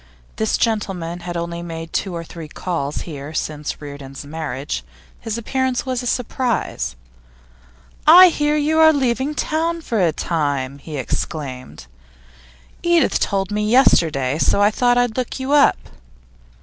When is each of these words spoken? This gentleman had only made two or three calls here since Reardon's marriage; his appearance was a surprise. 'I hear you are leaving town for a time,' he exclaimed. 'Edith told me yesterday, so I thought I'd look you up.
This 0.37 0.57
gentleman 0.57 1.19
had 1.19 1.37
only 1.37 1.61
made 1.61 1.93
two 1.93 2.15
or 2.15 2.23
three 2.23 2.47
calls 2.47 3.01
here 3.01 3.35
since 3.35 3.79
Reardon's 3.79 4.25
marriage; 4.25 4.81
his 5.19 5.37
appearance 5.37 5.85
was 5.85 6.01
a 6.01 6.07
surprise. 6.07 6.95
'I 8.07 8.29
hear 8.29 8.57
you 8.57 8.79
are 8.79 8.93
leaving 8.93 9.35
town 9.35 9.79
for 9.81 10.01
a 10.01 10.11
time,' 10.11 10.79
he 10.79 10.97
exclaimed. 10.97 11.85
'Edith 12.81 13.19
told 13.19 13.51
me 13.51 13.69
yesterday, 13.69 14.39
so 14.39 14.59
I 14.59 14.71
thought 14.71 14.97
I'd 14.97 15.17
look 15.17 15.39
you 15.39 15.51
up. 15.51 15.77